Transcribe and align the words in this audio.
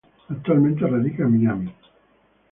Actualmente 0.29 0.87
radica 0.87 1.21
en 1.25 1.31
Miami. 1.31 1.73